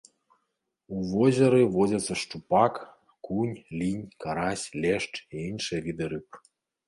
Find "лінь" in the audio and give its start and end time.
3.81-4.09